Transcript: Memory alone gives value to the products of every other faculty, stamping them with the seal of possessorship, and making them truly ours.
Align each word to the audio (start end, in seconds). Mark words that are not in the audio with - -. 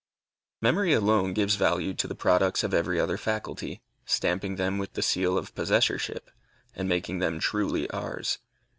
Memory 0.61 0.93
alone 0.93 1.31
gives 1.31 1.57
value 1.57 1.93
to 1.93 2.07
the 2.07 2.15
products 2.15 2.63
of 2.63 2.73
every 2.73 2.99
other 2.99 3.17
faculty, 3.19 3.83
stamping 4.03 4.55
them 4.55 4.79
with 4.79 4.93
the 4.93 5.03
seal 5.03 5.37
of 5.37 5.53
possessorship, 5.53 6.31
and 6.73 6.89
making 6.89 7.19
them 7.19 7.39
truly 7.39 7.87
ours. 7.91 8.39